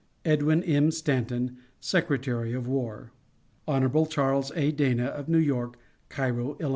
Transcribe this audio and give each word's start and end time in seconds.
EDWIN 0.25 0.63
M. 0.63 0.89
STANTON, 0.89 1.57
Secretary 1.79 2.53
of 2.53 2.65
War. 2.65 3.11
Hon. 3.67 4.07
CHARLES 4.07 4.51
A. 4.55 4.71
DANA, 4.71 5.05
of 5.05 5.29
New 5.29 5.37
York, 5.37 5.77
Cairo, 6.09 6.57
Ill. 6.59 6.69